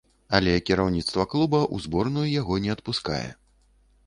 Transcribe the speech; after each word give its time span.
Але 0.37 0.53
кіраўніцтва 0.69 1.25
клуба 1.33 1.59
ў 1.67 1.87
зборную 1.87 2.27
яго 2.41 2.59
не 2.65 2.71
адпускае. 2.77 3.25